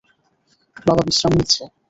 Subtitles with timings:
[0.77, 1.63] বাবা বিশ্রাম নিচ্ছে!